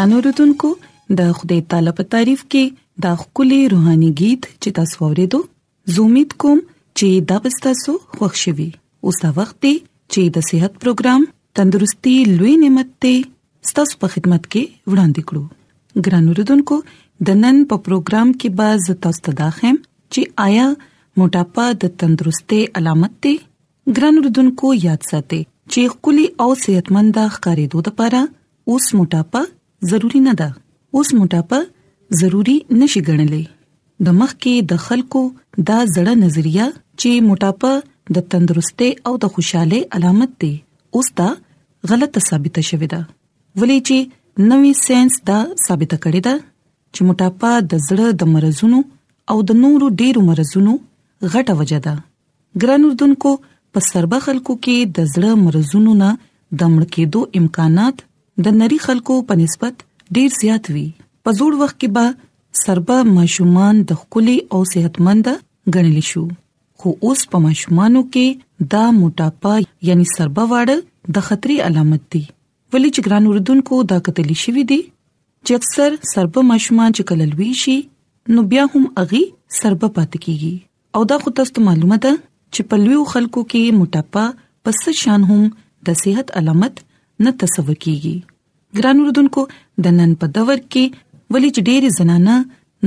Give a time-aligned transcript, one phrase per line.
[0.00, 0.68] ګران اوردونکو
[1.18, 2.62] د خدای تعالی په تعریف کې
[3.06, 5.40] دا خولي روحاني गीत چې تاسو ورېدو
[5.96, 6.60] زومیت کوم
[6.98, 8.66] چې دا بستاسو خوشحالي
[9.10, 9.60] اوس دا وخت
[10.12, 11.26] چې د صحت پروګرام
[11.60, 13.28] تندرستي لوي نعمت ته
[13.72, 16.80] ستاسو په خدمت کې وړاندې کړو ګران اوردونکو
[17.32, 20.66] د نن په پروګرام کې به زتاست داخم چې آیا
[21.24, 28.26] موټاپا د تندرستي علامت ته ګران اوردونکو یاد ساتئ چې خولي او صحتمند ښکارېدو لپاره
[28.74, 29.48] اوس موټاپا
[29.90, 30.48] ضروری نه ده
[30.98, 31.58] اوس موټاپه
[32.20, 33.42] ضروری نشي ګڼلې
[34.08, 35.22] د مخ کې د خلکو
[35.70, 36.66] دا زړه نظریه
[37.00, 37.72] چې موټاپه
[38.18, 40.52] د تندرستي او د خوشحالي علامت دی
[41.00, 41.28] اوس دا
[41.90, 43.00] غلطه ثابته شوې ده
[43.58, 43.98] ولې چې
[44.50, 46.34] نوې ساينس دا ثابته کړې ده
[46.94, 48.78] چې موټاپه د زړه د مرزونو
[49.34, 50.72] او د نورو ډیرو مرزونو
[51.32, 51.94] غټه وجه ده
[52.64, 53.32] ګران اردوونکو
[53.72, 58.06] په سربه خلکو کې د زړه مرزونو نه د مړ کېدو امکانات
[58.44, 59.74] د نری خلکو په نسبت
[60.18, 60.86] ډیر زیات وي
[61.26, 62.06] په زوړ وخت کې به
[62.62, 65.26] سربه ماشومان د خولي او صحتمند
[65.76, 66.24] ګڼل شو
[66.82, 68.26] خو اوس په ماشومانو کې
[68.74, 69.54] دا موټاپا
[69.88, 70.76] یعنی سربه واړه
[71.18, 72.22] د خطري علامت دي
[72.72, 74.80] ولې چې ګران اردوونکو دا کتلی شوې دي
[75.46, 77.76] چې اکثر سربه ماشومان چې کللوي شي
[78.36, 79.22] نو بیا هم اغي
[79.58, 80.54] سربه پات کیږي
[80.98, 82.12] او دا خو تاسو معلومه ده
[82.54, 84.26] چې په لویو خلکو کې موټاپا
[84.68, 85.42] پس شان هم
[85.88, 86.82] د صحت علامت
[87.24, 88.14] نه تصور کیږي
[88.80, 89.42] ګران وردونکو
[89.86, 90.84] د نن په دور کې
[91.32, 92.36] ولې چې ډېری زنانه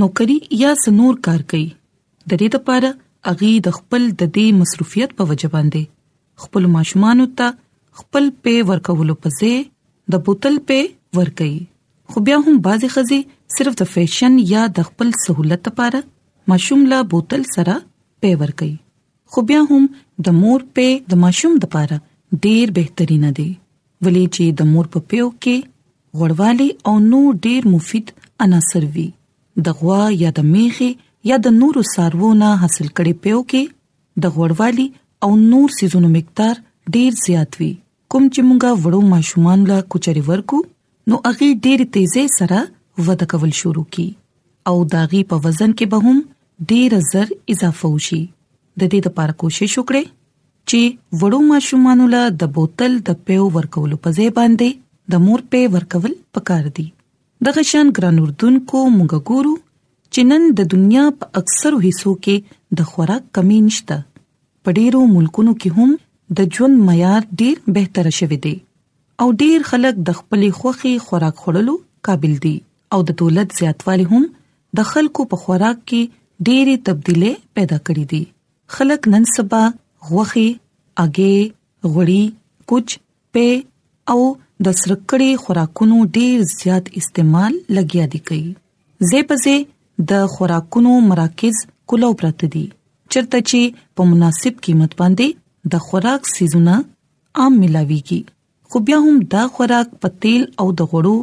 [0.02, 2.90] نوکری یا سنور کار کوي د دې لپاره
[3.32, 5.82] اغي د خپل د دې مصروفیت په وجه باندې
[6.46, 7.48] خپل ماشومان ته
[8.02, 9.54] خپل په ورکولو پځې
[10.14, 10.78] د بوتل په
[11.22, 11.52] ورکي
[12.12, 13.20] خو بیا هم بعضی خزي
[13.58, 16.00] صرف د فیشن یا د خپل سہولت لپاره
[16.52, 17.78] ماشوم لا بوتل سره
[18.24, 18.72] په ورکي
[19.34, 19.84] خو بیا هم
[20.28, 22.02] د مور په د ماشوم د لپاره
[22.46, 23.48] ډیر بهترینه دی
[24.02, 25.56] ولې چې د مور په پیو کې
[26.22, 28.06] غړوالي او نور ډیر مفید
[28.46, 29.06] عناصر وي
[29.68, 30.90] د غوا یا د میخي
[31.30, 33.62] یا د نورو سارونو حاصل کړي پیو کې
[34.26, 34.86] د غړوالي
[35.26, 36.54] او نور سيزونو مقدار
[36.96, 37.72] ډیر زیات وي
[38.14, 40.58] کوم چې مونږه وړو ماشومان لا کوچري ورکو
[41.12, 42.58] نو هغه ډیر تیزه سره
[43.06, 44.04] وده کول شروع کی
[44.70, 46.18] او داغي په وزن کې به هم
[46.72, 50.04] ډیر زر اضافه وشي د دې لپاره کوشش وکړئ
[50.70, 50.80] چې
[51.20, 54.68] وړو ماشومانو له د بوتل د پیو ورکولو په ځای باندې
[55.14, 56.86] د مور په ورکول پکار دي
[57.48, 59.54] د غشن ګران اردن کو موږ ګورو
[60.14, 63.98] چې نن د دنیا په اکثرو حصو کې د خوراک کمی نشته
[64.66, 68.54] په ډیرو ملکونو کې هم د ژوند معیار ډیر بهتره شوی دی
[69.24, 71.74] او ډیر خلک د خپلې خوخي خوراک خورلو
[72.08, 72.54] قابل دي
[72.96, 74.24] او د دولت زیاتوالی هم
[74.80, 78.22] د خلکو په خوراک کې ډېری تبدیلې پیدا کړې دي
[78.78, 79.62] خلک نن سبا
[80.10, 80.48] غوخي
[81.04, 81.36] اګې
[81.92, 82.24] غوړي
[82.68, 82.88] کوچ
[83.32, 83.44] په
[84.12, 84.20] او
[84.66, 88.52] د سرکړې خوراکونو ډیر زیات استعمال لګیا دي کوي
[89.10, 89.56] زه پځې
[90.10, 91.56] د خوراکونو مراکز
[91.92, 92.64] کولو پرته دي
[93.12, 93.60] چرته چې
[93.98, 95.28] په مناسب قیمت باندې
[95.72, 96.74] د خوراک سیزونه
[97.38, 98.20] عام ملاويږي
[98.68, 101.16] خو بیا هم دا خوراک په تیل او د غوړو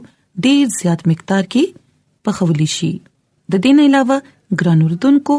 [0.45, 1.63] ډیر زیات مقدار کې
[2.27, 4.17] پخولی شي د دې نه علاوه
[4.61, 5.35] ګرانوردونکو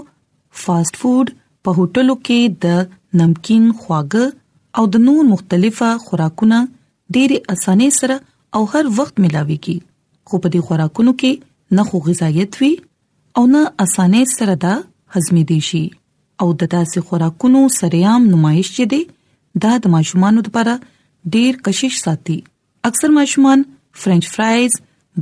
[0.65, 1.29] فاست فود
[1.67, 2.67] په هوټلو کې د
[3.21, 4.27] نمکین خواږه
[4.81, 6.59] او د نور مختلفه خوراکونه
[7.15, 8.17] ډېر اسانه سره
[8.59, 9.77] او هر وخت ملاويږي
[10.27, 11.33] خو په دې خوراکونو کې
[11.81, 12.73] نه خو غذایت وي
[13.41, 14.75] او نه اسانه سره دا
[15.15, 15.85] هضمې دي شي
[16.45, 19.03] او د تاسې خوراکونو سریام نمایش چي دي
[19.67, 20.75] دا د ماشومانو لپاره
[21.35, 22.37] ډېر کشش ساتي
[22.91, 23.67] اکثر ماشومان
[24.05, 24.73] فرنچ فرایز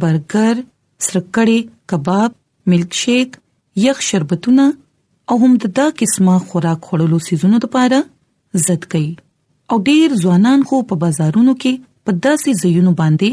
[0.05, 0.63] برګر
[1.07, 1.59] سرکړې
[1.93, 2.31] کباب
[2.73, 3.31] ملک شیک
[3.87, 4.67] یخ شربتونه
[5.33, 7.99] او هم د دا قسمه خوراک خورلو سيزونو لپاره
[8.69, 9.09] زد کوي
[9.75, 11.75] او ډیر ځوانان خو په بازارونو کې
[12.07, 13.31] په داسې ځایونو باندې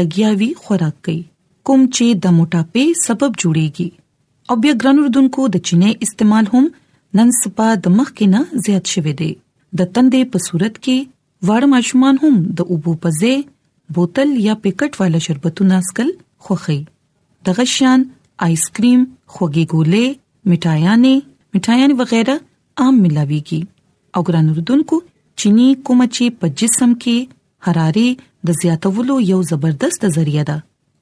[0.00, 1.22] لګیاوي خوراک کوي
[1.70, 3.88] کوم چې د موټاپې سبب جوړيږي
[4.54, 6.68] او بیا ګرانوردونکو د چینه استعمال هم
[7.20, 9.30] نن سپا د مخ کې نه زیات شوه دی
[9.80, 15.24] د تندې په صورت کې وړ ماشومان هم د اوبو پځې بوتل یا پیکټ والا
[15.26, 16.10] شربتونه اسکل
[16.46, 16.78] خوخي
[17.48, 18.06] د غشان
[18.48, 19.02] آیس کریم
[19.32, 22.34] خوږی ګولې مټایانه مټایان وغیرہ
[22.82, 23.60] عام ملاويږي
[24.16, 24.96] او ګران اردوونکو
[25.42, 27.16] چيني کوم چې په جسم کې
[27.68, 28.08] حراري
[28.50, 30.56] د زیاتولو یو زبردست ذریعہ ده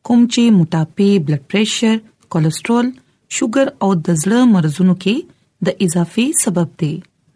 [0.08, 1.94] کوم چې موټاپې بلډ پريشر
[2.32, 2.86] کولیسټرول
[3.38, 5.14] شوګر او د زړه مرزونو کې
[5.70, 6.92] د اضافي سبب دی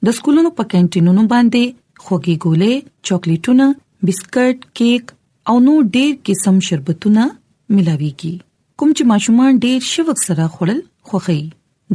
[0.09, 1.64] د سکولونو په کینټینونو باندې
[2.05, 2.75] خوږی ګولې
[3.06, 3.67] چاکلیټونه
[4.11, 5.14] بسکټ کیک
[5.49, 7.29] او نور ډېر قسم شربتونه
[7.76, 8.35] ملاويږي
[8.79, 10.81] کوم چې ماشومان ډېر شوق سره خورل
[11.11, 11.41] خوخي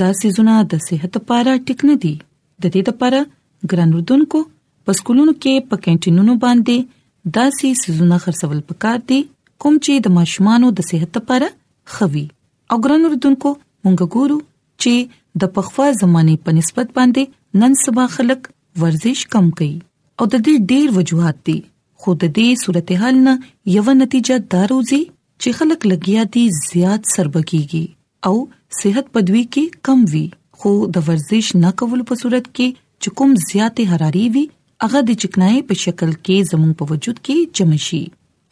[0.01, 2.13] دا سيزونه د صحت لپاره ټیک نه دي
[2.61, 3.19] د دې لپاره
[3.71, 4.39] ګران اردوونکو
[4.89, 6.75] په سکولونو کې په کینټینونو باندې
[7.37, 9.17] دا سيزونه خرڅول پکار دي
[9.65, 11.47] کوم چې د ماشومانو د صحت لپاره
[11.95, 12.25] خوي
[12.71, 13.49] او ګران اردوونکو
[13.87, 14.37] مونږ ګورو
[14.81, 14.93] چې
[15.45, 18.47] د پخوا زمانه په نسبت باندې نن سبا خلک
[18.85, 19.73] ورزش کم کوي
[20.19, 21.57] او د دې ډېر وجوهات دي
[22.01, 23.35] خو د دې صورتحال نه
[23.77, 27.85] یو نتیجه داروځي چې خلک لګیا دي زیات سربګيږي
[28.25, 28.33] او
[28.81, 30.21] صحت پدوي کې کم وي
[30.61, 32.67] خو د ورزش نه کول په صورت کې
[33.01, 34.45] چې کوم زیاتې حراري وي
[34.85, 38.01] هغه د چکنای په شکل کې زموږ په وجود کې جمع شي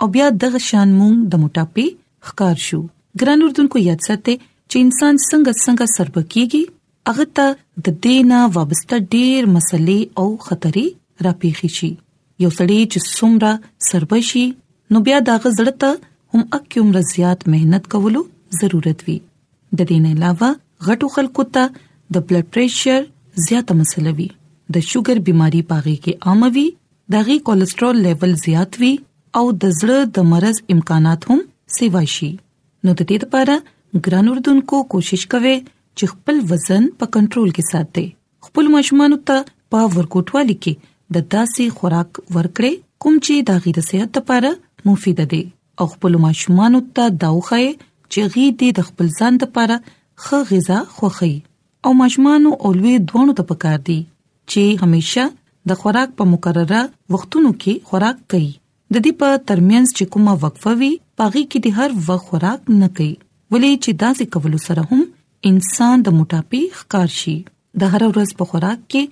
[0.04, 1.86] او بیا دغه شان مونږ د موټاپې
[2.30, 2.82] ښکار شو
[3.24, 4.36] ګران اردوونکو یاد ساتئ
[4.72, 6.64] چې انسان څنګه څنګه سربکیږي
[7.10, 7.48] هغه ته
[7.90, 10.86] د دینا وابسته ډېر مسلې او خطرې
[11.26, 11.92] راپېخي شي
[12.44, 13.52] یو سړی چې څومره
[13.92, 14.46] سربشي
[14.94, 15.92] نو بیا دا غزړه ته
[16.34, 18.22] هم اکیوم رضيات مهنت کولو
[18.62, 19.18] ضرورت وي
[19.80, 20.50] د دې نه علاوه
[20.88, 23.00] غټو خلکو ته د بلډ پريشر
[23.48, 24.28] زیاته مسله وي
[24.78, 26.66] د شوګر بيماري پاغي کې عام وي
[27.16, 28.94] د غي کولیسټرول لیول زیات وي
[29.42, 31.40] او د زړه د مرز امکانات هم
[31.78, 32.32] سیوا شي
[32.84, 33.56] نو د دې لپاره
[34.08, 35.56] ګران اردوونکو کوشش کوي
[35.98, 38.06] چې خپل وزن په کنټرول کې ساتي
[38.50, 39.38] خپل ماشومان ته
[39.76, 40.74] په ورکوټوالي کې
[41.18, 42.72] د داسې خوراک ورکړي
[43.06, 44.52] کوم چې د غیر صحت لپاره
[44.90, 45.44] مفید دي
[45.84, 47.72] او خپل ماشومان ته دا وخایي
[48.12, 49.76] چې غي دې د خپل ځان لپاره
[50.24, 51.34] ښه غذا خوخي
[51.88, 53.98] او ماشومان او لوی دوانو ته پکار دي
[54.54, 55.26] چې هميشه
[55.72, 56.82] د خوراک په مقرره
[57.16, 58.52] وختونو کې خوراک کوي
[58.94, 60.92] د دې په ترمنځ چې کومه وقفه وي
[61.22, 63.14] پاغي کې د هر وخت خوراک نه کوي
[63.52, 65.02] ولې چې داسې کول سره هم
[65.50, 67.38] انسان د موټاپې ښکار شي
[67.84, 69.04] د هر ورځ په خوراک کې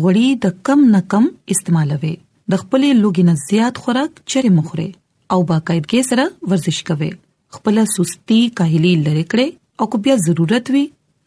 [0.00, 2.14] غوړي د کم نه کم استعمالوي
[2.50, 4.88] د خپلې لوګي نه زیات خوراک چره مخره
[5.34, 7.10] او باقاعدګي سره ورزش کوي
[7.56, 9.46] خپل سستی کاهلی لری کړې
[9.82, 10.82] او کو بیا ضرورت وي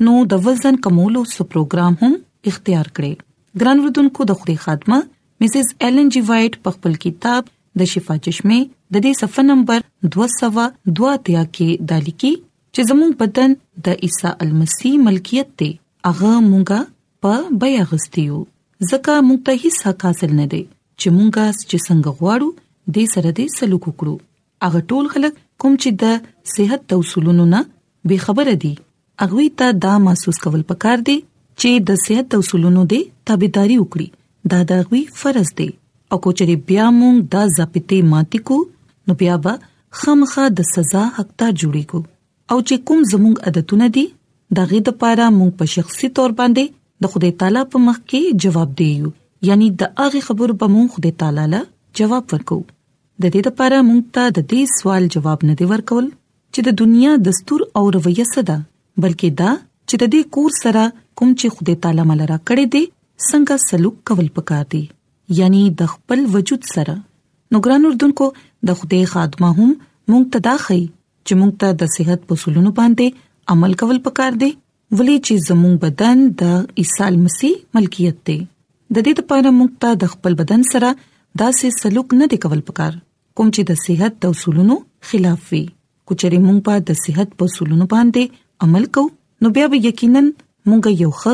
[0.05, 2.15] نو د وزن کمولو سو پروګرام هم
[2.51, 3.11] اختیار کړي
[3.63, 4.99] ګران وردونکو د خوري خادمه
[5.43, 7.51] مسز ایلن جی وایټ په خپل کتاب
[7.81, 8.57] د شفا چشمه
[8.95, 9.85] د دې صفه نمبر
[10.17, 13.55] 202 کې دالی کې چې زموږ بدن
[13.89, 15.71] د عیسی المسی ملکیت دی
[16.13, 18.41] اغه مونږه په بیا غستیو
[18.89, 23.29] ځکه مونږ ته هیڅ حق حاصل نه دی چې مونږه چې څنګه غواړو دې سره
[23.31, 24.31] دې سلوک وکړو
[24.67, 27.59] اغه ټول خلک کوم چې د صحت توصولونو نه
[28.11, 28.71] به خبره دي
[29.25, 31.15] اغوی ته دا محسوس کول پکار دي
[31.59, 32.99] چې د صحت توصولونو دی
[33.31, 34.07] تابعداري وکړي
[34.53, 35.69] دا د اغوی فرض دی
[36.11, 38.57] او کوچري بیا مونږ د ضابطې ماتي کو
[39.09, 39.53] نو بیا به
[40.01, 42.01] خامخا د سزا حقدار جوړی کو
[42.51, 44.05] او چې کوم زموږ عادتونه دي
[44.59, 48.45] دا غي د پاره مونږ په شخصي تور باندې د خدای تعالی په مخ کې
[48.45, 49.15] جواب دیو
[49.51, 51.65] یعنی د هغه خبر به مونږ خدای تعالی له
[51.99, 52.59] جواب ورکو
[53.23, 56.05] د دې لپاره موږ ته د دې سوال جواب نه دی ورکول
[56.53, 58.55] چې د دنیا دستور او رویه صدا
[59.03, 59.51] بلکې دا
[59.89, 60.83] چې د دې کور سره
[61.21, 62.83] کوم چې خدای تعالی مل را کړی دی
[63.29, 64.81] څنګه سلوک کول پکار دی
[65.39, 66.93] یعنی د خپل وجود سره
[67.51, 68.25] نو ګران اردوونکو
[68.71, 69.69] د خدای خادمه هم
[70.11, 70.81] مونږ ته داخی
[71.25, 75.75] چې مونږ ته د صحت په سلونو باندې عمل کول پکار دی ولې چې زموږ
[75.87, 80.93] بدن د عیسی مسیح ملکیت دی د دې لپاره مونږ ته د خپل بدن سره
[80.99, 82.93] داسې سلوک نه دی کول پکار
[83.37, 84.75] کوم چې د صحت د اصولونو
[85.07, 85.63] خلاف وي
[86.09, 88.23] کچري مونږ په د صحت په اصولونو باندې
[88.67, 89.09] عمل کوو
[89.45, 90.21] نو بیا به یقینا
[90.69, 91.33] مونږ یو ښه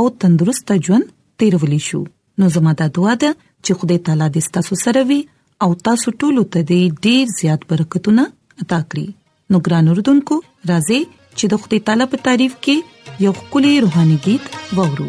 [0.00, 1.06] او تندرست ژوند
[1.42, 2.00] تیرولی شو
[2.38, 3.30] نو زموږ د دعا ده
[3.64, 5.20] چې خدای تعالی دې تاسو سره وي
[5.66, 8.22] او تاسو ټول ته دې ډیر زیات برکتونه
[8.62, 9.06] عطا کړي
[9.54, 10.34] نو ګران اوردونکو
[10.70, 11.00] راځي
[11.38, 14.44] چې د خدای تعالی په تعریف کې یو خولي روحاني गीत
[14.80, 15.08] وورو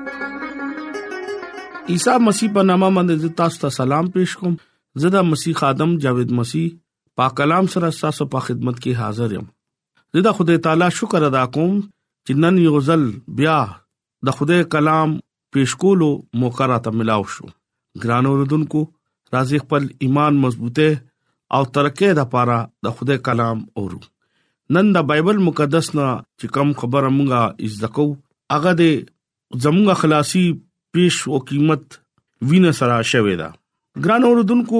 [1.91, 4.53] عیسی مسیح په نامه باندې تاسو ته سلام پېښ کوم
[5.05, 6.67] زدا مسیح ادم جاوید مسیح
[7.21, 9.49] پاک کلام سره تاسو په خدمت کې حاضر یم
[10.19, 13.03] زدا خدای تعالی شکر ادا کوم چې نن یو ځل
[13.41, 13.57] بیا
[14.29, 16.09] د خدای کلام پېښ کولو
[16.45, 17.49] موقع راته ملاو شو
[18.05, 18.85] ګران اوردونکو
[19.35, 20.89] راځي خپل ایمان مضبوطه
[21.59, 24.01] او ترقه د پاره د خدای کلام اورو
[24.81, 28.07] نن د بایبل مقدس نه چې کم خبره مونږه از دکو
[28.55, 30.49] هغه د زمونږه خلاصي
[30.93, 31.83] پیش او قیمت
[32.49, 33.47] وینه سره شوې ده
[34.05, 34.79] ګران اوردونکو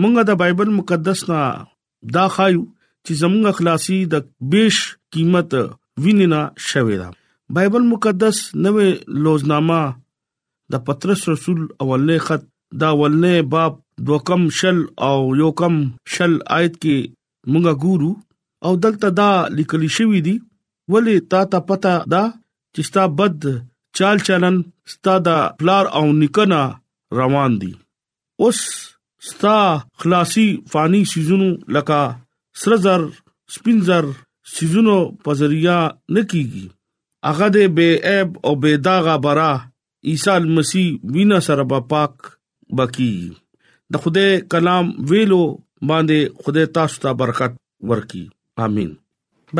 [0.00, 1.40] مونږه د بایبل مقدس نه
[2.16, 2.62] دا خایو
[3.04, 4.76] چې زموږ اخلاصي د بیش
[5.16, 5.50] قیمت
[6.02, 6.40] وینه نه
[6.70, 7.08] شوې ده
[7.58, 8.88] بایبل مقدس نوې
[9.26, 9.78] لوزنامه
[10.74, 12.42] د پترس رسول اولنې خط
[12.82, 13.72] دا ولنې باب
[14.10, 15.74] دوکم شل او یوکم
[16.16, 16.96] شل آیت کې
[17.50, 18.12] مونږه ګورو
[18.68, 19.28] او دلته دا
[19.58, 20.36] لیکل شوی دی
[20.90, 22.22] ولې تا ته پتا دا
[22.74, 23.44] چې ستا بد
[23.98, 24.56] چال چلن
[24.92, 26.62] ستا د پلار او نکنا
[27.18, 27.70] روان دي
[28.44, 28.60] اوس
[29.28, 29.56] ستا
[30.00, 32.02] خلاصي فاني سيزونو لکا
[32.64, 33.02] سرزر
[33.54, 34.04] سپینزر
[34.58, 35.78] سيزونو په ذریعہ
[36.14, 36.64] نکېږي
[37.30, 39.50] هغه د بے عیب او بے داغه برا
[40.12, 42.12] عیسی مسیح وینا سره په پاک
[42.80, 43.12] بکی
[43.94, 45.40] د خوده کلام ویلو
[45.88, 47.52] باندې خوده تاسو ته برکت
[47.92, 48.24] ورکي
[48.68, 48.90] امين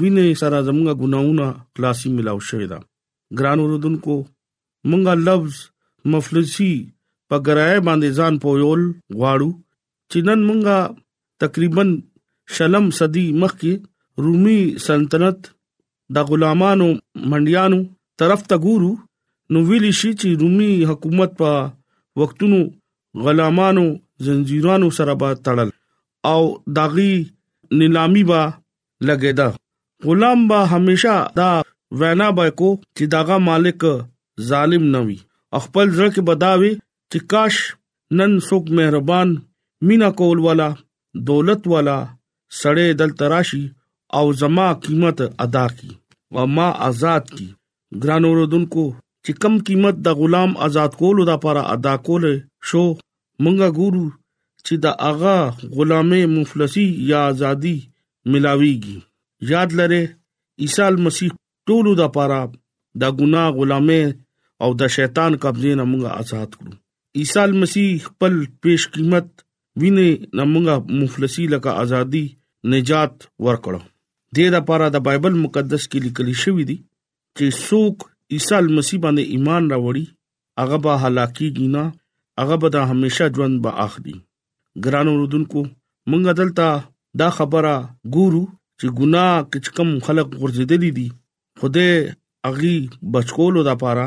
[0.00, 2.78] وینې سره زموږه ګناونه خلاصي ملاو شوی دا
[3.38, 4.16] ګران اوردونکو
[4.90, 5.54] مونږه لفظ
[6.12, 6.72] مفلسي
[7.28, 8.82] په ګرای باندې ځان پویول
[9.18, 9.50] غواړو
[10.10, 10.78] چې نن مونږه
[11.42, 11.84] تقریبا
[12.56, 13.72] شلم صدی مخکې
[14.24, 15.38] رومي سلطنت
[16.14, 16.88] د غلامانو
[17.30, 17.80] منډیانو
[18.20, 18.92] طرف ته ګورو
[19.52, 21.50] نو ویلی شي چې رومي حکومت په
[22.22, 22.60] وختونو
[23.26, 23.84] غلامانو
[24.26, 25.68] زنجیرانو سره با تړل
[26.34, 26.44] او
[26.76, 27.12] داغي
[27.78, 28.40] نیلامي با
[29.06, 29.48] لګیدا
[30.06, 31.50] غلام با هميشه دا
[32.00, 33.82] وینا به کو چې داغه مالک
[34.48, 35.18] ظالم نه وي
[35.64, 36.72] خپل ځل کې بداوي
[37.10, 37.54] چې کاش
[38.18, 39.28] نن څوک مهربان
[39.86, 40.68] مینا کول والا
[41.28, 41.96] دولت والا
[42.60, 43.64] سړې دل تراشي
[44.16, 45.90] او زما قیمت ادا کی
[46.34, 47.48] و ما آزاد کی
[48.02, 48.84] ګرانو رودونکو
[49.24, 52.24] چې کم قیمت د غلام آزاد کولو د لپاره ادا کول
[52.68, 52.84] شو
[53.42, 54.04] مونږه ګورو
[54.66, 55.38] چې دا اغا
[55.78, 57.76] غلامه مفلسي یا ازادي
[58.30, 58.98] ملاويږي
[59.54, 60.02] یاد لره
[60.66, 61.30] عیسی مسیح
[61.72, 64.02] ټولو د پاره د ګناه غلامه
[64.66, 66.72] او د شیطان قبضې نه موږ آزاد کړو
[67.22, 68.34] عیسی مسیح خپل
[68.66, 69.26] پیش قیمت
[69.82, 70.66] ویني نه موږ
[71.04, 72.24] مفلسي لکه ازادي
[72.74, 76.78] نجات ورکړو د دې لپاره د بایبل مقدس کې لیکل شوی دی
[77.36, 77.96] چې څوک
[78.36, 80.04] عیسی مسیح باندې ایمان راوړي
[80.62, 81.84] هغه به هلاکی گینا
[82.40, 84.16] هغه به د همیشه ژوند به اخلي
[84.84, 85.60] ګران اوردونکو
[86.10, 86.66] مونږ دلته
[87.20, 87.74] دا خبره
[88.14, 88.42] ګورو
[88.78, 91.08] چې ګناه کچکم خلق ورزيدلې دي
[91.60, 91.88] خوده
[92.48, 92.76] اغي
[93.14, 94.06] بچکولو دا پاره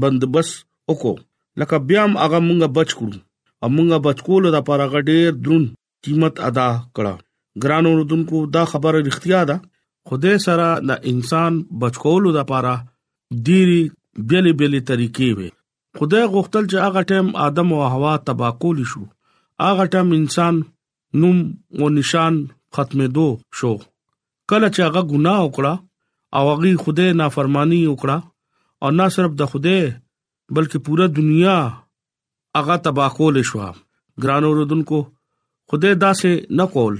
[0.00, 0.48] بندبس
[0.88, 1.14] وکړو
[1.60, 3.18] لکه بیا هم هغه مونږه بچ کړو
[3.66, 5.64] امونګه بچکولو دا پاره غډېر درون
[6.04, 7.14] قیمت ادا کړه
[7.62, 9.56] ګران اوردونکو دا خبره اړتیا ده
[10.08, 11.52] خوده سره د انسان
[11.82, 12.74] بچکولو دا پاره
[13.46, 13.82] ډيري
[14.28, 15.50] بیلې بیلې طریقې وي
[15.98, 19.02] خدای غوښتل چې هغه ټیم ادم او حوا تباہ کول شو
[19.68, 20.54] هغه ټم انسان
[21.20, 21.38] نوم
[21.78, 22.34] او نشان
[22.74, 23.72] ختمېدو شو
[24.50, 25.74] کله چې هغه ګناه وکړه
[26.36, 28.16] او هغه خوده نافرمانی وکړه
[28.82, 29.78] او نه صرف د خوده
[30.54, 31.56] بلکې پوره دنیا
[32.56, 33.58] هغه تباہ کول شو
[34.24, 34.98] ګران اوردونکو
[35.68, 36.96] خوده داسې نه کول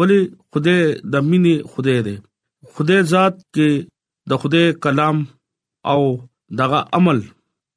[0.00, 0.18] ولی
[0.50, 0.76] خوده
[1.12, 2.16] د مینې خوده دی
[2.74, 3.68] خوده ذات کې
[4.32, 5.16] د خوده کلام
[5.94, 6.00] او
[6.60, 7.18] دغه عمل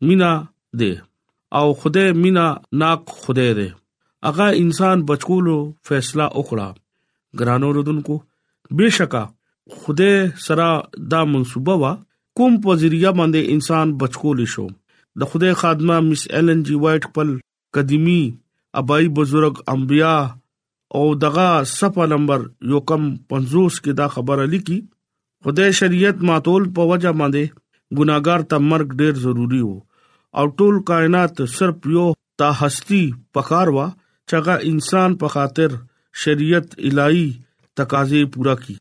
[0.08, 0.32] مینا
[0.82, 0.94] دی
[1.52, 2.48] او خدای مینا
[2.80, 3.70] ناک خدای دی
[4.28, 6.68] هغه انسان بچکولو فیصله وکړه
[7.40, 8.16] ګرانو رودونکو
[8.78, 9.24] بشکا
[9.80, 10.14] خدای
[10.46, 10.68] سره
[11.12, 11.94] دا منصوبه وا
[12.38, 14.68] کوم پوزریه باندې انسان بچکول شو
[15.20, 17.30] د خدای خادمه مس ایلن جی وایټ خپل
[17.76, 18.22] قدیمی
[18.82, 20.14] ابای بزرګ انبیا
[20.96, 22.40] او دغه صفه نمبر
[22.72, 23.04] یو کم
[23.36, 24.80] 50 کې دا خبره لیکي
[25.44, 27.46] خدای شریعت ماتول په وجه باندې
[27.98, 29.80] ګناګار ته مرګ ډیر ضروری وو
[30.40, 32.06] او ټول کائنات صرف یو
[32.42, 33.04] تا هستی
[33.36, 33.88] پکاروا
[34.30, 35.74] چې انسان په خاطر
[36.26, 37.24] شریعت الای
[37.78, 38.74] تقاضې پورا کی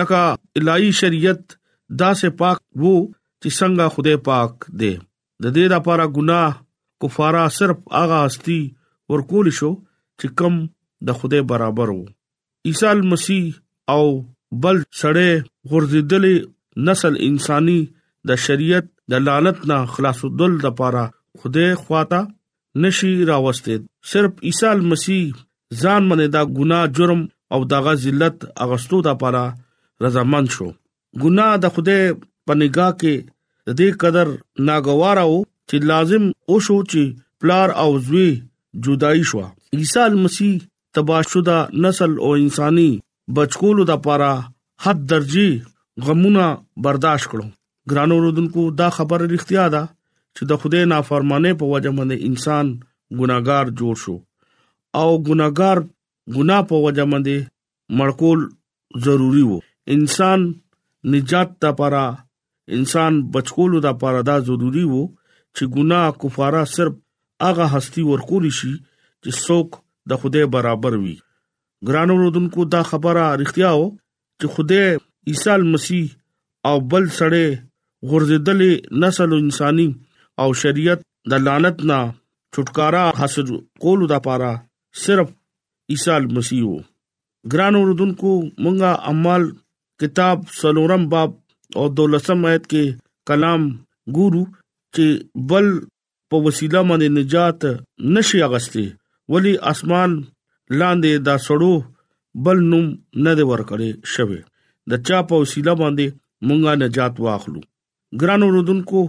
[0.00, 1.56] لکه الای شریعت
[2.02, 4.92] دا سه پاک وو چې څنګه خدای پاک دی
[5.44, 8.60] د دې لپاره ګناه کفاره صرف اغا هستی
[9.14, 10.58] ورکول شو چې کم
[11.10, 12.04] د خدای برابر وو
[12.70, 14.04] عیسی مسیح او
[14.62, 17.78] بل سړې غرزیدلې نسل انساني
[18.30, 21.04] د شریعت د لعنت نه خلاصول د پاره
[21.42, 22.20] خدای خواطا
[22.84, 23.76] نشي راوستي
[24.12, 25.24] صرف عیسی مسیح
[25.80, 27.20] ځان باندې دا ګناه جرم
[27.56, 29.44] او دغه ذلت اغستو د پاره
[30.06, 30.68] رضامند شو
[31.22, 32.02] ګناه د خدای
[32.46, 33.14] په نگاه کې
[33.78, 34.26] دې قدر
[34.68, 35.32] ناګوار او
[35.68, 37.02] چې لازم او شو چې
[37.42, 38.28] پلار او زوی
[38.86, 39.42] جدای شو
[39.80, 40.54] عیسی مسیح
[40.98, 42.90] تباشده نسل او انساني
[43.38, 44.32] بچکولو د پاره
[44.86, 46.46] حد درجه غمونه
[46.86, 47.54] برداشت کړو
[47.90, 49.82] ګران اوردونکو دا خبر اړتیا ده
[50.36, 52.72] چې د خدای نافرمانه په وجه باندې انسان
[53.20, 54.16] ګناګار جوړ شو
[55.02, 55.80] او ګناګار
[56.36, 58.42] ګنا په وجه باندې مړکول
[59.06, 59.58] ضروری وو
[59.96, 60.44] انسان
[61.14, 62.04] نجات ته پرا
[62.78, 66.98] انسان بچکول ته پرا دا ضروری وو چې ګنا کفاره صرف
[67.46, 69.80] هغه هستی ورکول شي چې څوک
[70.12, 71.14] د خدای برابر وي
[71.90, 74.86] ګران اوردونکو دا خبره اړتیا وو چې خدای
[75.32, 76.04] عیسی مسیح
[76.70, 77.42] او بل سره
[78.10, 79.88] غرزدلې نسل انساني
[80.42, 81.98] او شریعت د لعنت نه
[82.54, 83.48] چھٹکارا حاصل
[83.82, 84.52] کولو د پاره
[85.04, 85.28] صرف
[85.94, 86.62] عیسی مسیح
[87.52, 88.32] ګران اوردونکو
[88.62, 89.42] مونږه اعمال
[90.00, 91.30] کتاب سلورم باب
[91.78, 92.98] او دولسم آیت کې
[93.30, 93.62] کلام
[94.16, 94.42] ګورو
[94.94, 95.06] چې
[95.52, 95.66] بل
[96.32, 97.58] په وسیله باندې نجات
[98.16, 98.84] نشي اغستې
[99.34, 101.72] ولی اسمان لاندې دا سړو
[102.46, 102.86] بل نوم
[103.26, 104.38] نه دی ورکړې شوه
[104.94, 106.16] د چا په وسیله باندې
[106.48, 107.60] مونږه نجات واخلو
[108.20, 109.00] ګران اوردونکو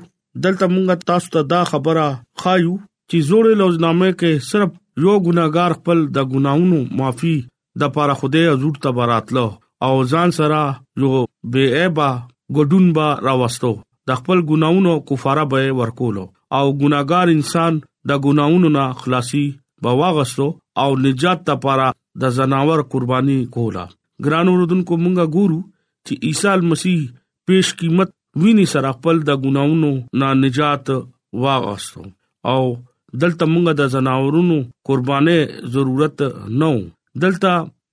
[0.44, 2.06] دلته مونږه تاسو ته دا خبره
[2.42, 2.74] خایو
[3.10, 4.70] چې زوړې لوزنامه کې صرف
[5.06, 7.36] یو ګناګار خپل د ګناونو معافي
[7.82, 9.48] د پاره خوده حضور ته براتلو
[9.86, 10.60] او ځان سره
[11.04, 11.12] یو
[11.54, 12.10] بے عیبا
[12.56, 13.72] ګډون با راوستو
[14.12, 16.26] د خپل ګناونو کفاره به ورکولو
[16.58, 19.46] او ګناګار انسان د ګناونو نه خلاصي
[19.86, 20.48] به واغستو
[20.84, 21.88] او نجات ته پاره
[22.22, 23.86] د زناور قرباني کولا
[24.26, 25.60] ګران اوردونکو مونږه ګورو
[26.06, 27.00] چې عیسی مسیح
[27.48, 28.10] پیش قیمت
[28.42, 29.88] ویني سره خپل د ګناونو
[30.22, 30.90] نه نجات
[31.46, 32.04] واغستو
[32.52, 32.62] او
[33.24, 34.58] دلته مونږه د زناورونو
[34.90, 35.38] قربانې
[35.76, 36.24] ضرورت
[36.64, 36.70] نه
[37.24, 37.52] دلته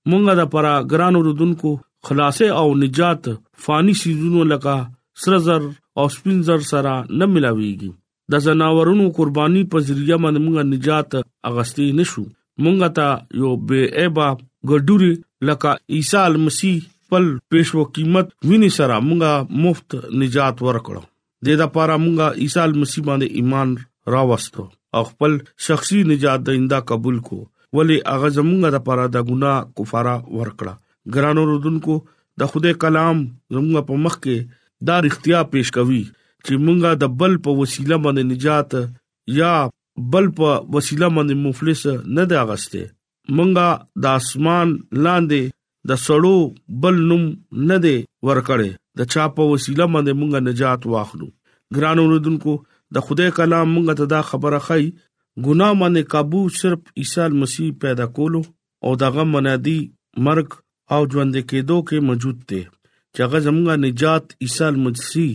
[0.09, 1.71] مونږه د پرا ګرانو رودونکو
[2.07, 3.21] خلاصې او نجات
[3.67, 4.75] فانی سيزونو لکه
[5.25, 5.61] سرزر
[6.01, 7.91] او سپینزر سره نه ملاويږي
[8.35, 14.19] د زناورونو قرباني په ذریعہ مونږه نجات اغستې نشو مونږه ته یو بے عیب
[14.69, 15.13] ګډوري
[15.49, 19.93] لکه عیسی مسیح خپل پېشو قیمت ویني سره مونږه مفت
[20.23, 23.71] نجات ورکړو د دې لپاره مونږه عیسی مسیح باندې ایمان
[24.15, 24.65] راوستو
[24.95, 25.37] او خپل
[25.69, 27.39] شخصي نجات دیندا قبول کو
[27.79, 31.97] ولی هغه زمونږه د پاره د ګناه کفاره ورکړه ګرانو رودونکو
[32.43, 33.23] د خدای کلام
[33.55, 34.53] زمونږه په مخ کې
[34.91, 39.53] دا اختیار پېښ کوي چې مونږه د بل په وسیله باندې نجات یا
[40.17, 41.87] بل په وسیله باندې مفلس
[42.19, 45.47] نه دی اغسته مونږه د اسمان لاندې
[45.89, 46.35] د سړو
[46.83, 47.23] بل نوم
[47.71, 47.95] نه دی
[48.27, 51.27] ورکړې د چا په وسیله باندې مونږ نجات واخلو
[51.77, 52.53] ګران اوردونکو
[52.95, 54.85] د خدای کلام مونږ ته دا خبره خای
[55.45, 58.41] ګناه باندې काबू صرف عیسی مسیح پیدا کولو
[58.87, 59.79] او دغه منادي
[60.29, 60.49] مرګ
[60.95, 62.61] او ژوند کېدو کې موجود دی
[63.15, 65.33] چې هغه زموږه نجات عیسی مسیح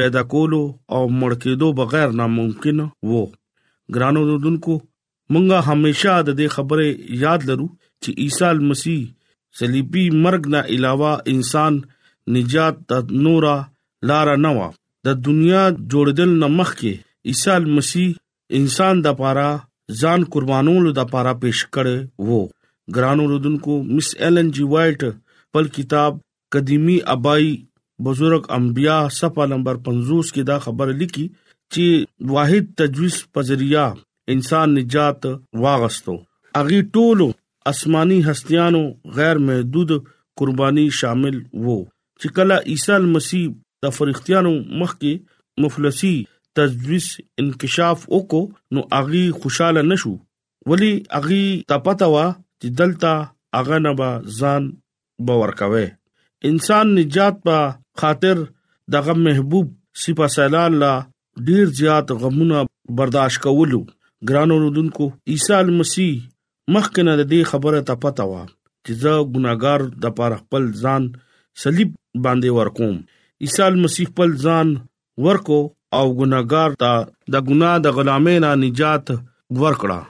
[0.00, 0.62] پیدا کولو
[0.94, 2.78] او مړ کېدو بغیر ناممکن
[3.10, 3.24] وو
[3.96, 4.74] ګران اوردونکو
[5.32, 6.86] مونږه همیشه د دې خبره
[7.26, 9.13] یاد لرو چې عیسی مسیح
[9.58, 11.72] صلیبي مرګ نه علاوه انسان
[12.36, 13.54] نجات د نورا
[14.10, 14.70] لار نه و
[15.08, 16.92] د دنیا جوړدل نه مخکې
[17.32, 18.10] عیسی مسیح
[18.60, 19.50] انسان د پاره
[20.00, 21.86] ځان قربانولو د پاره پیش کړ
[22.30, 22.40] وو
[22.96, 25.00] ګرانو رودونکو مس ایلن جی وایټ
[25.56, 26.12] پر کتاب
[26.56, 27.48] قديمي ابای
[28.06, 31.26] بزرگ انبیا صفه نمبر 50 کې دا خبر لیکي
[31.74, 33.86] چې واحد تجویز په ذریعہ
[34.36, 35.26] انسان نجات
[35.66, 36.12] واغستو
[36.60, 37.30] اغي ټولو
[37.70, 38.70] آسماني ہستیاں
[39.16, 39.90] غیر محدود
[40.38, 41.76] قرباني شامل وو
[42.22, 43.44] چې کله عیسی مسیح
[43.86, 46.12] د فرښتيانو مخ کې مفلسي
[46.60, 47.06] تجویز
[47.42, 50.12] انکشاف وکړو نو اغي خوشاله نشو
[50.72, 53.14] ولی اغي تپتاوا چې دلتا
[53.62, 54.68] اغه نه با ځان
[55.30, 55.88] باور کاوه
[56.52, 57.64] انسان نجات په
[58.04, 58.44] خاطر
[58.98, 59.72] دغه محبوب
[60.04, 60.92] سپا سلال لا
[61.48, 62.62] ډیر زیات غمونه
[63.02, 63.82] برداشت کولو
[64.28, 66.24] ګرانو رودونکو عیسی مسیح
[66.72, 68.32] مخکې نه د دې خبره ته پته و
[68.84, 71.02] چې زه ګناګار د پاره خپل ځان
[71.62, 71.90] صلیب
[72.26, 72.94] باندې ورکوم
[73.46, 74.68] عیسی مسیح خپل ځان
[75.28, 75.60] ورکو
[75.98, 76.92] او ګناګار ته
[77.34, 79.06] د ګنا د غلامۍ نه نجات
[79.62, 80.00] ورکړه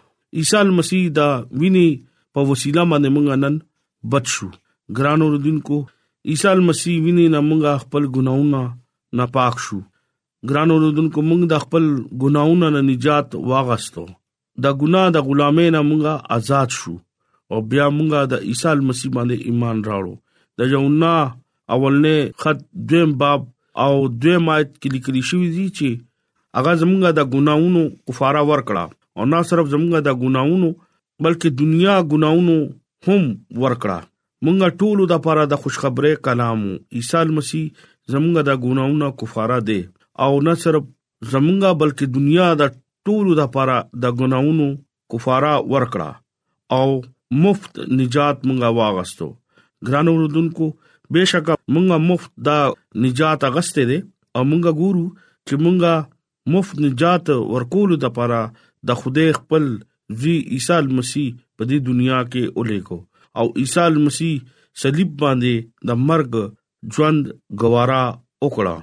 [0.42, 1.28] عیسی مسیح دا
[1.62, 1.88] ویني
[2.32, 3.54] په وسیله باندې موږ نن
[4.14, 4.48] بچ شو
[4.98, 5.76] ګرانو رودونکو
[6.32, 8.62] عیسی مسیح ویني نه موږ خپل ګناونه
[9.20, 9.78] نه پاک شو
[10.50, 11.84] ګرانو رودونکو موږ د خپل
[12.24, 14.04] ګناونه نه نجات واغستو
[14.62, 16.92] د ګناه د غلامۍ نه مونږه آزاد شو
[17.50, 20.14] او بیا مونږه د عیسی مسیح باندې ایمان راوړو
[20.58, 21.14] د یونا
[21.74, 22.58] اولنې خط
[22.92, 23.40] دیم باب
[23.84, 25.88] او دیم آیت کې لیکل شوی دی چې
[26.56, 28.84] هغه زمونږه د ګناونو کفاره ورکړه
[29.16, 30.68] او نه صرف زمونږه د ګناونو
[31.24, 32.56] بلکې دنیا ګناونو
[33.06, 33.24] هم
[33.64, 33.98] ورکړه
[34.44, 36.64] مونږه ټول د پاره د خوشخبری کلام
[36.98, 37.66] عیسی مسیح
[38.12, 39.80] زمونږه د ګناونو کفاره دی
[40.24, 40.88] او نه صرف
[41.32, 42.72] زمونږه بلکې دنیا د
[43.06, 44.66] ټول د پاره د ګناونو
[45.14, 46.10] کفاره ورکړه
[46.78, 46.86] او
[47.44, 49.28] مفت نجات مونږه واغستو
[49.88, 50.68] ګران اوردونکو
[51.12, 52.58] بهشکه مونږه مفت دا
[53.06, 53.98] نجات اغستې دي
[54.36, 55.04] او مونږه ګورو
[55.46, 55.94] چې مونږه
[56.54, 58.40] مفت نجات ورکول د پاره
[58.90, 59.64] د خوده خپل
[60.22, 62.98] وی عیسی مسیح په دې دنیا کې الیکو
[63.38, 64.34] او عیسی مسیح
[64.84, 66.32] صلیب باندې د مرګ
[66.96, 67.22] ژوند
[67.62, 68.02] گوارا
[68.44, 68.76] وکړه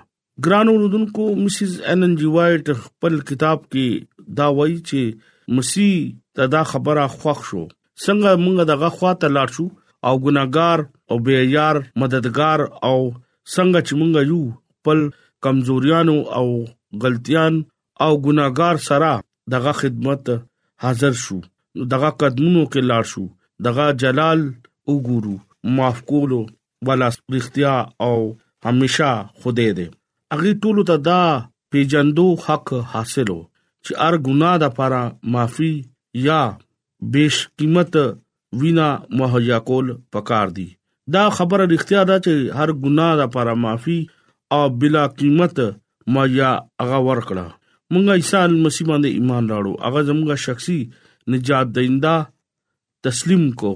[0.45, 3.87] ګران اوردونکو مسز ان ان جی وایټ خپل کتاب کې
[4.37, 5.01] دا وایي چې
[5.57, 5.93] مسیح
[6.37, 7.63] تدا خبره خوښ شو
[8.03, 9.65] څنګه موږ دغه خواته لاړ شو
[10.07, 12.97] او ګناګار او بے یار مددگار او
[13.53, 14.41] څنګه چې موږ یو
[14.73, 14.99] خپل
[15.47, 16.45] کمزوریانو او
[17.05, 17.53] غلطیان
[18.05, 19.11] او ګناګار سره
[19.57, 20.23] دغه خدمت
[20.83, 21.37] حاضر شو
[21.91, 23.23] دغه قدمونو کې لاړ شو
[23.69, 24.39] دغه جلال
[24.93, 25.35] وګورو
[25.79, 26.41] معفقولو
[26.89, 27.07] ولا
[27.39, 28.13] اختیار او
[28.69, 29.89] همیشا خوده دې
[30.35, 31.21] اغه ټول ته دا
[31.71, 33.35] پیجندو حق حاصلو
[33.85, 34.99] چې ار ګناه د پاره
[35.33, 35.71] معافي
[36.27, 36.37] یا
[37.15, 37.95] بیش قیمت
[38.61, 38.87] وینا
[39.21, 40.67] مهیا کول پکار دی
[41.15, 43.97] دا خبره اړتیا ده چې هر ګناه د پاره معافي
[44.57, 47.45] او بلا قیمت مهیا هغه ورکړه
[47.93, 50.79] مونږه عیسی مسیح باندې ایمان راړو هغه زموږه شخصي
[51.35, 52.15] نجات دیندا
[53.09, 53.73] تسلیم کو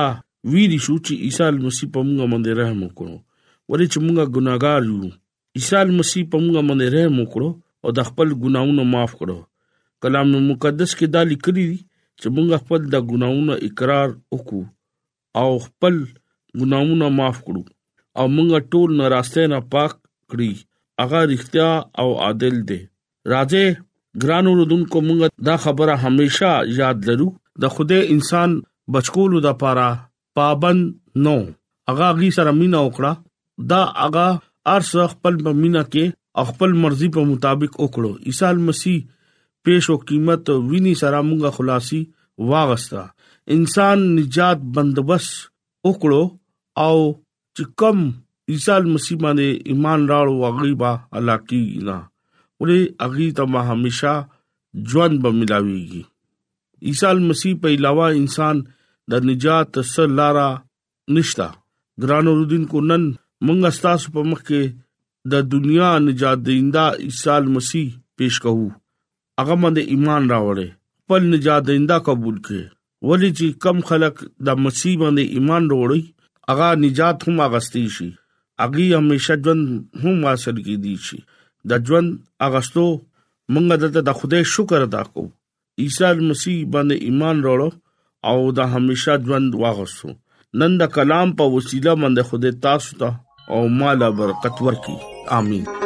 [0.53, 3.15] ویری شو چې عیسی مسیح په مونږ باندې رحم وکړو
[3.69, 5.01] ولې چې مونږه ګناګار یو
[5.57, 7.49] عیسی مسیح په مونږ باندې رحم وکړو
[7.83, 9.37] او د خپل ګناونو معاف کړو
[10.03, 11.77] کلام مقدس کې دا لیکلي دي
[12.19, 14.63] چې موږ خپل د ګناونو اقرار وکړو
[15.41, 15.95] او خپل
[16.61, 17.63] ګناونو معاف کړو
[18.21, 19.91] او موږ ټول ناراسته نه پاک
[20.33, 20.51] کړی
[21.01, 21.69] هغه رښتیا
[22.03, 22.79] او عادل دی
[23.33, 23.67] راځي
[24.25, 25.19] ګرانو رودونکو موږ
[25.51, 27.27] دا خبره همیشا یاد لرو
[27.65, 28.49] د خوده انسان
[28.95, 29.87] بچکولو د پاره
[30.39, 30.87] پابند
[31.27, 31.35] نو
[31.91, 33.13] هغه غي سره مینا وکړه
[33.73, 34.27] دا هغه
[34.77, 38.97] ارس خپل بمینا کې خپل مرزي په مطابق وکړو عیسی مسیح
[39.67, 41.99] پیش او قیمت ویني سره مونږه خلاصي
[42.51, 43.03] واغستا
[43.55, 45.25] انسان نجات بندوبس
[45.87, 46.23] وکړو
[46.85, 46.95] او
[47.55, 47.97] چې کم
[48.53, 54.13] عیسی مسیح باندې ایمان راړو غریبا الله کی نه ولې اغي ته همیشا
[54.93, 56.03] ژوند به ملاويږي
[56.87, 58.63] عیسی مسیح په علاوه انسان
[59.11, 60.47] د نجات سره لارا
[61.17, 61.49] نشتا
[62.01, 64.81] ګرانو رودین کو نن مونږه ستاسو په مخ کې
[65.37, 68.67] د دنیا نجات دیندا عیسی مسیح پېښ کوو
[69.41, 70.67] هغه باندې ایمان راوړې
[71.01, 72.63] خپل نجات دیندا قبول کړي
[73.09, 74.15] ولی چې کم خلک
[74.47, 76.01] د مسیح باندې ایمان وروړي
[76.51, 78.07] هغه نجات هم اغستی شي
[78.65, 79.63] اغي همیشه ژوند
[80.05, 81.19] هم حاصل کی دي شي
[81.73, 82.09] د ژوند
[82.47, 82.85] اغستو
[83.53, 85.23] مونږ دته د خدای شکر ادا کو
[85.83, 87.71] عیسی مسیح باندې ایمان وروړو
[88.31, 90.07] او د همیشه ژوند واغسو
[90.61, 93.13] نن د کلام په وسیله باندې خدای تاسو ته
[93.57, 95.85] او مالا برکت ورکړي امين